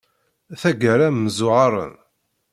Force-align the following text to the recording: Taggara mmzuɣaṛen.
Taggara 0.61 1.07
mmzuɣaṛen. 1.11 1.93